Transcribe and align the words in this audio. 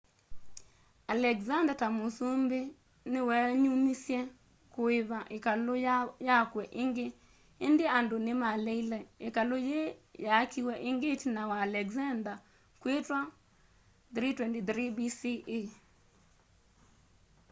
alexander 1.13 1.75
ta 1.81 1.87
musumbi 1.97 2.59
ni 3.11 3.19
weenyumisye 3.27 4.19
kuipa 4.73 5.19
ikalu 5.37 5.73
yakwe 6.27 6.63
ingi 6.81 7.07
indi 7.65 7.85
andu 7.97 8.15
ni 8.25 8.33
maleile 8.41 8.99
ikalu 9.27 9.55
yii 9.67 9.97
yaakiwe 10.25 10.73
ingi 10.89 11.07
itina 11.15 11.41
wa 11.51 11.57
alexander 11.65 12.35
kwitwa 12.81 13.19
323 14.15 14.95
bce 14.97 15.61